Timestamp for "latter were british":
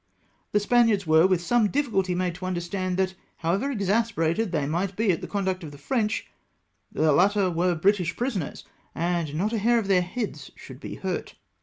7.13-8.17